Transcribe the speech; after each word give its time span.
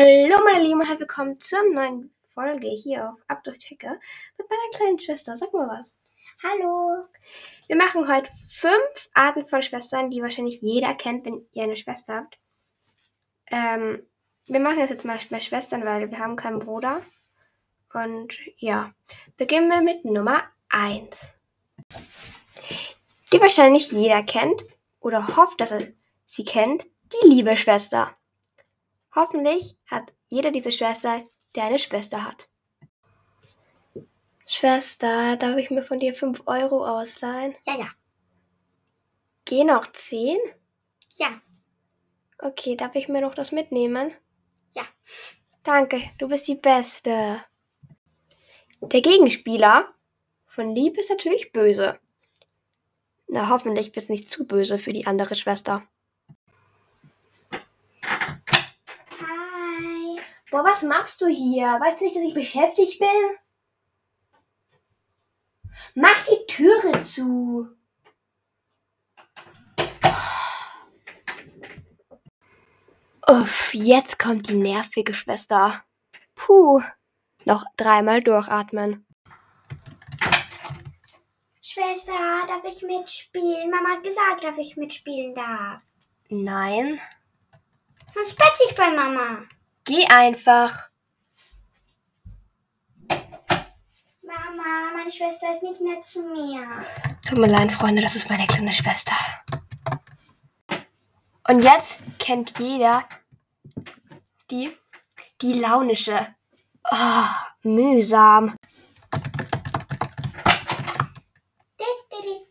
Hallo 0.00 0.36
meine 0.44 0.62
Lieben, 0.62 0.78
herzlich 0.78 1.00
willkommen 1.00 1.40
zur 1.40 1.58
neuen 1.72 2.14
Folge 2.32 2.68
hier 2.68 3.10
auf 3.10 3.18
Ab 3.26 3.42
durch 3.42 3.68
Hecke 3.68 3.98
mit 4.38 4.48
meiner 4.48 4.70
kleinen 4.76 5.00
Schwester. 5.00 5.36
Sag 5.36 5.52
mal 5.52 5.66
was. 5.66 5.96
Hallo. 6.40 7.04
Wir 7.66 7.74
machen 7.74 8.06
heute 8.06 8.30
fünf 8.48 9.10
Arten 9.12 9.44
von 9.44 9.60
Schwestern, 9.60 10.08
die 10.08 10.22
wahrscheinlich 10.22 10.62
jeder 10.62 10.94
kennt, 10.94 11.26
wenn 11.26 11.44
ihr 11.52 11.64
eine 11.64 11.76
Schwester 11.76 12.14
habt. 12.14 12.38
Ähm, 13.50 14.06
wir 14.46 14.60
machen 14.60 14.78
das 14.78 14.90
jetzt 14.90 15.04
mal 15.04 15.18
bei 15.30 15.40
Schwestern, 15.40 15.84
weil 15.84 16.08
wir 16.08 16.18
haben 16.20 16.36
keinen 16.36 16.60
Bruder. 16.60 17.02
Und 17.92 18.38
ja, 18.56 18.92
beginnen 19.36 19.68
wir 19.68 19.80
mit 19.80 20.04
Nummer 20.04 20.44
1. 20.68 21.32
Die 23.32 23.40
wahrscheinlich 23.40 23.90
jeder 23.90 24.22
kennt 24.22 24.62
oder 25.00 25.26
hofft, 25.36 25.60
dass 25.60 25.72
er 25.72 25.88
sie 26.24 26.44
kennt, 26.44 26.84
die 26.84 27.28
liebe 27.28 27.56
Schwester. 27.56 28.14
Hoffentlich 29.18 29.76
hat 29.86 30.12
jeder 30.28 30.52
diese 30.52 30.70
Schwester, 30.70 31.24
der 31.56 31.64
eine 31.64 31.80
Schwester 31.80 32.24
hat. 32.24 32.48
Schwester, 34.46 35.36
darf 35.36 35.56
ich 35.56 35.70
mir 35.70 35.82
von 35.82 35.98
dir 35.98 36.14
5 36.14 36.44
Euro 36.46 36.86
ausleihen? 36.86 37.56
Ja, 37.66 37.74
ja. 37.74 37.88
Geh 39.44 39.64
noch 39.64 39.90
10? 39.90 40.38
Ja. 41.16 41.42
Okay, 42.38 42.76
darf 42.76 42.94
ich 42.94 43.08
mir 43.08 43.20
noch 43.20 43.34
das 43.34 43.50
mitnehmen? 43.50 44.14
Ja. 44.76 44.84
Danke, 45.64 46.00
du 46.18 46.28
bist 46.28 46.46
die 46.46 46.54
Beste. 46.54 47.44
Der 48.80 49.00
Gegenspieler 49.00 49.92
von 50.46 50.76
Lieb 50.76 50.96
ist 50.96 51.10
natürlich 51.10 51.50
böse. 51.50 51.98
Na, 53.26 53.48
hoffentlich 53.48 53.88
wird 53.88 53.96
es 53.96 54.08
nicht 54.08 54.30
zu 54.30 54.46
böse 54.46 54.78
für 54.78 54.92
die 54.92 55.08
andere 55.08 55.34
Schwester. 55.34 55.82
Boah, 60.50 60.64
was 60.64 60.82
machst 60.82 61.20
du 61.20 61.26
hier? 61.26 61.66
Weißt 61.66 62.00
du 62.00 62.04
nicht, 62.04 62.16
dass 62.16 62.24
ich 62.24 62.34
beschäftigt 62.34 62.98
bin? 62.98 63.08
Mach 65.94 66.24
die 66.24 66.46
Türe 66.46 67.02
zu. 67.02 67.68
Uff, 73.26 73.74
jetzt 73.74 74.18
kommt 74.18 74.48
die 74.48 74.54
nervige 74.54 75.12
Schwester. 75.12 75.84
Puh, 76.34 76.82
noch 77.44 77.64
dreimal 77.76 78.22
durchatmen. 78.22 79.06
Schwester, 81.60 82.12
darf 82.46 82.64
ich 82.64 82.82
mitspielen? 82.82 83.70
Mama 83.70 83.90
hat 83.96 84.02
gesagt, 84.02 84.44
dass 84.44 84.56
ich 84.56 84.76
mitspielen 84.76 85.34
darf. 85.34 85.82
Nein, 86.30 86.98
Sonst 88.14 88.36
petze 88.36 88.62
ich 88.68 88.74
bei 88.74 88.90
Mama. 88.90 89.42
Geh 89.88 90.06
einfach. 90.06 90.90
Mama, 94.22 94.92
meine 94.94 95.10
Schwester 95.10 95.50
ist 95.52 95.62
nicht 95.62 95.80
nett 95.80 96.04
zu 96.04 96.22
mir. 96.24 96.84
Tut 97.26 97.38
mir 97.38 97.46
leid, 97.46 97.72
Freunde, 97.72 98.02
das 98.02 98.14
ist 98.14 98.28
meine 98.28 98.46
kleine 98.46 98.74
Schwester. 98.74 99.14
Und 101.48 101.64
jetzt 101.64 101.98
kennt 102.18 102.58
jeder 102.58 103.08
die, 104.50 104.76
die 105.40 105.54
launische. 105.54 106.34
Oh, 106.90 107.24
mühsam. 107.62 108.54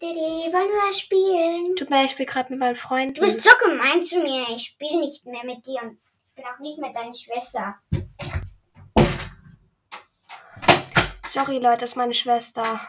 Wollen 0.00 0.68
wir 0.68 0.94
spielen? 0.94 1.76
Tut 1.76 1.90
mir 1.90 1.96
leid, 1.96 2.06
ich 2.06 2.12
spiele 2.12 2.26
gerade 2.26 2.50
mit 2.50 2.60
meinen 2.60 2.76
Freunden. 2.76 3.14
Du 3.14 3.20
bist 3.20 3.42
so 3.42 3.50
gemein 3.62 4.02
zu 4.02 4.16
mir. 4.20 4.46
Ich 4.56 4.68
spiele 4.68 5.00
nicht 5.00 5.26
mehr 5.26 5.44
mit 5.44 5.66
dir 5.66 5.96
bin 6.36 6.44
auch 6.44 6.58
nicht 6.60 6.78
mehr 6.78 6.92
deine 6.92 7.14
Schwester. 7.14 7.76
Sorry, 11.24 11.58
Leute, 11.58 11.80
das 11.80 11.90
ist 11.90 11.96
meine 11.96 12.14
Schwester. 12.14 12.80